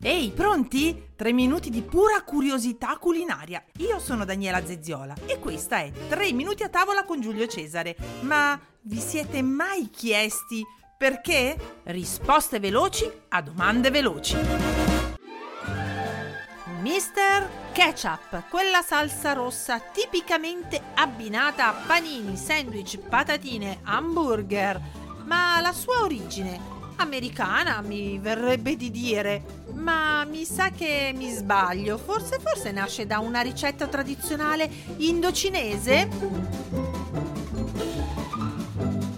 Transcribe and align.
Ehi, 0.00 0.30
pronti? 0.30 1.08
Tre 1.16 1.32
minuti 1.32 1.70
di 1.70 1.82
pura 1.82 2.22
curiosità 2.22 2.96
culinaria. 2.98 3.64
Io 3.78 3.98
sono 3.98 4.24
Daniela 4.24 4.64
Zezziola 4.64 5.12
e 5.26 5.40
questa 5.40 5.78
è 5.78 5.90
Tre 5.90 6.30
minuti 6.30 6.62
a 6.62 6.68
tavola 6.68 7.02
con 7.04 7.20
Giulio 7.20 7.48
Cesare. 7.48 7.96
Ma 8.20 8.56
vi 8.82 9.00
siete 9.00 9.42
mai 9.42 9.90
chiesti 9.90 10.64
perché? 10.96 11.80
Risposte 11.82 12.60
veloci 12.60 13.10
a 13.30 13.42
domande 13.42 13.90
veloci. 13.90 14.36
Mister 16.80 17.50
Ketchup, 17.72 18.48
quella 18.50 18.82
salsa 18.82 19.32
rossa 19.32 19.80
tipicamente 19.80 20.80
abbinata 20.94 21.70
a 21.70 21.72
panini, 21.72 22.36
sandwich, 22.36 23.00
patatine, 23.00 23.80
hamburger. 23.82 24.80
Ma 25.24 25.60
la 25.60 25.72
sua 25.72 26.02
origine 26.02 26.76
americana 26.98 27.80
mi 27.80 28.18
verrebbe 28.18 28.76
di 28.76 28.90
dire, 28.90 29.42
ma 29.72 30.24
mi 30.24 30.44
sa 30.44 30.70
che 30.70 31.12
mi 31.14 31.30
sbaglio. 31.30 31.98
Forse 31.98 32.38
forse 32.38 32.70
nasce 32.70 33.06
da 33.06 33.18
una 33.18 33.40
ricetta 33.40 33.86
tradizionale 33.86 34.70
indocinese? 34.98 36.08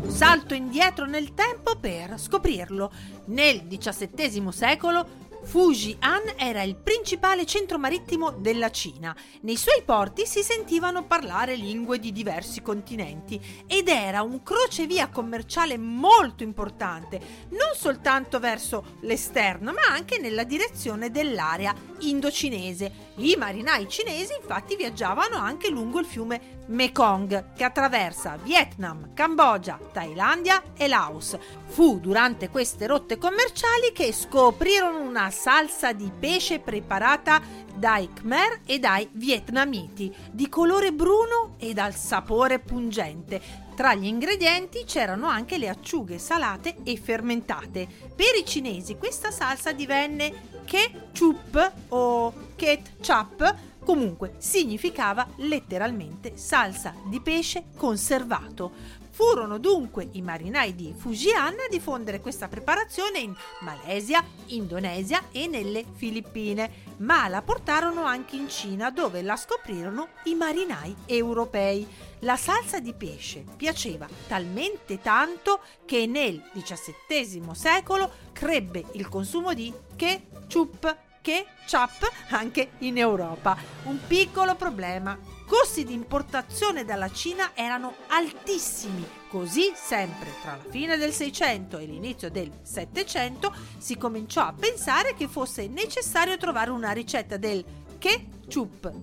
Salto 0.07 0.55
indietro 0.55 1.07
nel 1.07 1.35
tempo 1.35 1.77
per 1.77 2.19
scoprirlo. 2.19 2.93
Nel 3.27 3.67
XVII 3.67 4.53
secolo 4.53 5.20
Fujian 5.51 6.35
era 6.37 6.63
il 6.63 6.77
principale 6.77 7.45
centro 7.45 7.77
marittimo 7.77 8.31
della 8.31 8.71
Cina. 8.71 9.13
Nei 9.41 9.57
suoi 9.57 9.83
porti 9.85 10.25
si 10.25 10.45
sentivano 10.45 11.07
parlare 11.07 11.57
lingue 11.57 11.99
di 11.99 12.13
diversi 12.13 12.63
continenti 12.63 13.65
ed 13.67 13.89
era 13.89 14.23
un 14.23 14.45
crocevia 14.45 15.09
commerciale 15.09 15.77
molto 15.77 16.45
importante, 16.45 17.49
non 17.49 17.75
soltanto 17.75 18.39
verso 18.39 18.99
l'esterno, 19.01 19.73
ma 19.73 19.93
anche 19.93 20.21
nella 20.21 20.45
direzione 20.45 21.11
dell'area 21.11 21.75
indocinese. 21.99 23.09
I 23.17 23.35
marinai 23.37 23.89
cinesi 23.89 24.33
infatti 24.41 24.77
viaggiavano 24.77 25.37
anche 25.37 25.69
lungo 25.69 25.99
il 25.99 26.07
fiume 26.07 26.59
Mekong 26.67 27.55
che 27.55 27.65
attraversa 27.65 28.39
Vietnam, 28.41 29.13
Cambogia, 29.13 29.79
Thailandia 29.93 30.63
e 30.77 30.87
Laos. 30.87 31.37
Fu 31.67 31.99
durante 31.99 32.49
queste 32.49 32.87
rotte 32.87 33.19
commerciali 33.19 33.91
che 33.93 34.13
scoprirono 34.13 35.01
una 35.01 35.31
salsa 35.41 35.93
di 35.95 36.11
pesce 36.19 36.59
preparata 36.59 37.41
dai 37.75 38.13
Khmer 38.13 38.61
e 38.67 38.79
dai 38.79 39.09
vietnamiti, 39.13 40.15
di 40.31 40.51
colore 40.51 40.93
bruno 40.93 41.55
e 41.57 41.73
dal 41.73 41.95
sapore 41.95 42.59
pungente. 42.59 43.41
Tra 43.75 43.95
gli 43.95 44.05
ingredienti 44.05 44.85
c'erano 44.85 45.29
anche 45.29 45.57
le 45.57 45.71
acciughe 45.71 46.19
salate 46.19 46.77
e 46.83 46.99
fermentate. 46.99 47.89
Per 48.15 48.37
i 48.39 48.45
cinesi 48.45 48.99
questa 48.99 49.31
salsa 49.31 49.73
divenne 49.73 50.61
ketchup 50.67 51.73
o 51.89 52.35
ketchup 52.55 53.69
Comunque 53.83 54.35
significava 54.37 55.27
letteralmente 55.37 56.37
salsa 56.37 56.95
di 57.07 57.21
pesce 57.21 57.65
conservato. 57.77 58.73
Furono 59.11 59.59
dunque 59.59 60.09
i 60.13 60.23
marinai 60.23 60.75
di 60.75 60.95
Fujian 60.97 61.55
a 61.55 61.69
diffondere 61.69 62.21
questa 62.21 62.49
preparazione 62.49 63.19
in 63.19 63.35
Malesia, 63.61 64.25
Indonesia 64.47 65.25
e 65.33 65.47
nelle 65.47 65.85
Filippine, 65.95 66.71
ma 66.99 67.29
la 67.29 67.43
portarono 67.43 68.05
anche 68.05 68.37
in 68.37 68.49
Cina 68.49 68.91
dove 68.91 69.23
la 69.23 69.37
scoprirono 69.37 70.09
i 70.25 70.35
marinai 70.35 70.95
europei. 71.07 71.87
La 72.21 72.37
salsa 72.37 72.81
di 72.81 72.95
pesce 72.95 73.45
piaceva 73.57 74.07
talmente 74.29 75.01
tanto 75.01 75.61
che 75.85 76.07
nel 76.07 76.43
XVII 76.55 77.55
secolo 77.55 78.11
crebbe 78.33 78.85
il 78.93 79.09
consumo 79.09 79.55
di 79.55 79.73
ketchup 79.97 81.09
ketchup 81.23 82.11
anche 82.31 82.73
in 82.79 82.99
Europa. 82.99 83.57
Un 83.85 83.99
piccolo 84.07 84.55
problema. 84.55 85.19
Costi 85.51 85.83
di 85.83 85.95
importazione 85.95 86.85
dalla 86.85 87.11
Cina 87.11 87.51
erano 87.55 87.95
altissimi, 88.07 89.05
così 89.29 89.73
sempre. 89.75 90.31
Tra 90.41 90.55
la 90.55 90.71
fine 90.71 90.97
del 90.97 91.11
600 91.11 91.79
e 91.79 91.87
l'inizio 91.87 92.31
del 92.31 92.53
700 92.63 93.53
si 93.77 93.99
cominciò 93.99 94.43
a 94.43 94.55
pensare 94.57 95.15
che 95.15 95.27
fosse 95.27 95.67
necessario 95.67 96.37
trovare 96.37 96.71
una 96.71 96.93
ricetta 96.93 97.37
del 97.37 97.65
ketchup, 97.99 98.40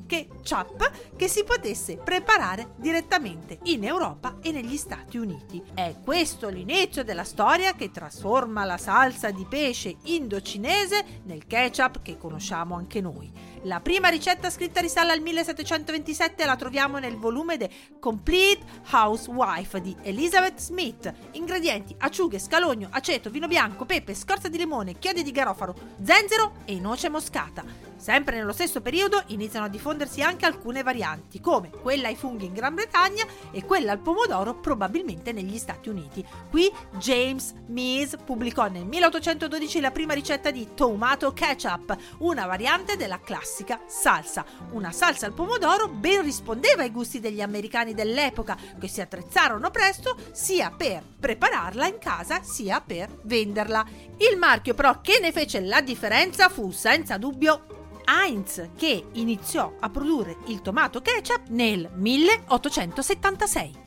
ketchup 0.06 1.16
che 1.16 1.28
si 1.30 1.44
potesse 1.46 1.96
preparare 1.96 2.74
direttamente 2.76 3.60
in 3.64 3.86
Europa 3.86 4.38
e 4.42 4.52
negli 4.52 4.76
Stati 4.76 5.18
Uniti. 5.18 5.64
È 5.74 5.96
questo 6.04 6.50
l'inizio 6.50 7.04
della 7.04 7.24
storia 7.24 7.74
che 7.74 7.90
trasforma 7.90 8.66
la 8.66 8.78
salsa 8.78 9.32
di 9.32 9.46
pesce 9.46 9.96
indocinese 10.04 11.22
nel 11.24 11.48
ketchup 11.48 12.02
che 12.02 12.18
conosciamo 12.18 12.76
anche 12.76 13.00
noi. 13.00 13.32
La 13.64 13.80
prima 13.80 14.10
ricetta 14.10 14.50
scritta 14.50 14.82
risale 14.82 15.12
al 15.12 15.22
1727 15.22 16.46
la 16.46 16.56
troviamo 16.56 17.00
nel 17.00 17.18
volume 17.18 17.58
The 17.58 17.70
Complete 18.00 18.64
Housewife 18.92 19.82
di 19.82 19.96
Elizabeth 20.04 20.60
Smith. 20.60 21.12
Ingredienti: 21.32 21.96
acciughe, 21.98 22.40
scalogno, 22.40 22.88
aceto, 22.92 23.30
vino 23.30 23.48
bianco, 23.48 23.86
pepe, 23.86 24.14
scorza 24.14 24.48
di 24.48 24.58
limone, 24.58 25.00
chiodi 25.00 25.24
di 25.24 25.32
garofalo, 25.32 25.76
zenzero 26.04 26.58
e 26.66 26.80
noce 26.80 27.10
moscata. 27.10 27.64
Sempre 27.98 28.38
nello 28.38 28.54
stesso 28.54 28.82
periodo 28.82 29.24
iniziano 29.38 29.68
a 29.68 29.70
diffondersi 29.70 30.22
anche 30.22 30.46
alcune 30.46 30.84
varianti, 30.84 31.40
come 31.40 31.70
quella 31.70 32.08
ai 32.08 32.16
funghi 32.16 32.46
in 32.46 32.54
Gran 32.54 32.74
Bretagna 32.74 33.26
e 33.52 33.64
quella 33.64 33.92
al 33.92 34.00
pomodoro 34.00 34.56
probabilmente 34.56 35.32
negli 35.32 35.58
Stati 35.58 35.90
Uniti. 35.90 36.26
Qui 36.50 36.72
James 36.98 37.54
Mees 37.68 38.16
pubblicò 38.24 38.68
nel 38.68 38.86
1812 38.86 39.80
la 39.80 39.92
prima 39.92 40.14
ricetta 40.14 40.52
di 40.52 40.70
tomato 40.74 41.32
ketchup, 41.34 41.96
una 42.20 42.46
variante 42.46 42.98
della 42.98 43.20
classica 43.20 43.80
salsa. 43.86 44.44
Una 44.72 44.92
salsa 44.92 45.28
al 45.28 45.34
pomodoro 45.34 45.88
ben 45.88 46.24
rispondeva 46.24 46.82
ai 46.82 46.92
gusti 46.92 47.20
degli 47.20 47.42
americani 47.42 47.94
dell'epoca, 47.94 48.58
che 48.80 48.88
si 48.88 49.02
attrezzarono 49.02 49.70
presto 49.70 50.18
sia 50.32 50.72
per 50.76 51.04
prepararla 51.20 51.88
in 51.88 52.00
casa 52.00 52.42
sia 52.42 52.82
per 52.82 53.10
venderla. 53.24 53.86
Il 54.18 54.38
marchio 54.38 54.74
però 54.74 55.00
che 55.02 55.20
ne 55.22 55.32
fece 55.32 55.60
la 55.62 55.82
differenza 55.82 56.50
fu 56.50 56.72
senza 56.72 57.18
dubbio 57.18 57.77
Heinz 58.08 58.70
che 58.78 59.08
iniziò 59.14 59.74
a 59.80 59.90
produrre 59.90 60.38
il 60.48 60.62
tomato 60.62 61.02
ketchup 61.02 61.50
nel 61.50 61.90
1876. 61.94 63.87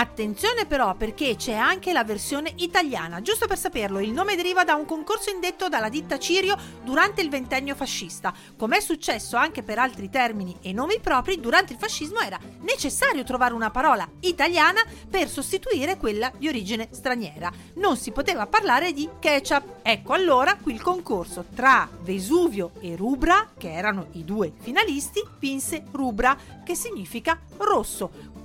Attenzione 0.00 0.64
però 0.64 0.94
perché 0.94 1.36
c'è 1.36 1.52
anche 1.52 1.92
la 1.92 2.04
versione 2.04 2.54
italiana. 2.56 3.20
Giusto 3.20 3.46
per 3.46 3.58
saperlo, 3.58 4.00
il 4.00 4.12
nome 4.12 4.34
deriva 4.34 4.64
da 4.64 4.74
un 4.74 4.86
concorso 4.86 5.28
indetto 5.28 5.68
dalla 5.68 5.90
ditta 5.90 6.18
Cirio 6.18 6.56
durante 6.82 7.20
il 7.20 7.28
ventennio 7.28 7.74
fascista. 7.74 8.32
Come 8.56 8.78
è 8.78 8.80
successo 8.80 9.36
anche 9.36 9.62
per 9.62 9.78
altri 9.78 10.08
termini 10.08 10.56
e 10.62 10.72
nomi 10.72 11.00
propri, 11.02 11.38
durante 11.38 11.74
il 11.74 11.78
fascismo 11.78 12.20
era 12.20 12.38
necessario 12.60 13.24
trovare 13.24 13.52
una 13.52 13.70
parola 13.70 14.08
italiana 14.20 14.80
per 15.06 15.28
sostituire 15.28 15.98
quella 15.98 16.32
di 16.34 16.48
origine 16.48 16.88
straniera. 16.92 17.52
Non 17.74 17.98
si 17.98 18.10
poteva 18.10 18.46
parlare 18.46 18.94
di 18.94 19.06
ketchup. 19.18 19.80
Ecco 19.82 20.14
allora 20.14 20.56
qui 20.56 20.72
il 20.72 20.80
concorso 20.80 21.44
tra 21.54 21.86
Vesuvio 22.00 22.70
e 22.80 22.96
Rubra, 22.96 23.50
che 23.54 23.70
erano 23.70 24.06
i 24.12 24.24
due 24.24 24.50
finalisti, 24.60 25.22
vinse 25.38 25.84
Rubra, 25.90 26.34
che 26.64 26.74
significa 26.74 27.38
rosso. 27.58 28.38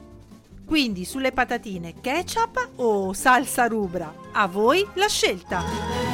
Quindi 0.66 1.06
sulle 1.06 1.32
patatine 1.32 1.94
ketchup 2.02 2.70
o 2.78 3.14
salsa 3.14 3.68
rubra? 3.68 4.12
A 4.34 4.48
voi 4.48 4.86
la 4.96 5.08
scelta! 5.08 6.05